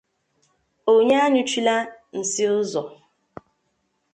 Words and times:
Onye 0.91 1.15
anyụchila 1.25 1.75
nsị 2.19 2.43
ụzọ 2.57 2.81